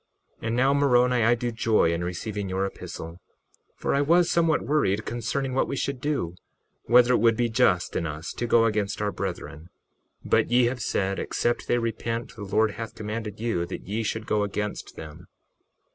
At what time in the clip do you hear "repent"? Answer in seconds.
11.77-12.35